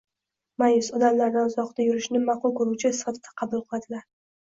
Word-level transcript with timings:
ma’yus, 0.63 0.89
odamlardan 1.01 1.51
uzoqroq 1.51 1.83
yurishni 1.87 2.25
ma’qul 2.25 2.57
ko‘ruvchi 2.59 2.95
sifatida 3.01 3.39
qabul 3.39 3.67
qiladilar. 3.73 4.13